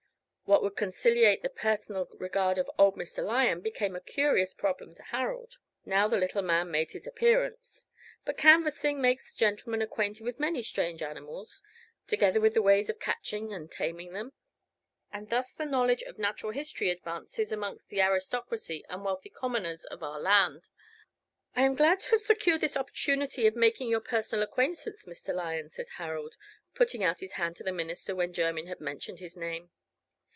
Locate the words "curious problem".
4.01-4.93